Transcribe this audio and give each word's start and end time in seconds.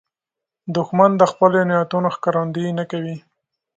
دښمن 0.75 1.11
د 1.17 1.23
خپلو 1.31 1.59
نیتونو 1.69 2.07
ښکارندویي 2.15 2.71
نه 2.79 2.85
کوي 2.91 3.15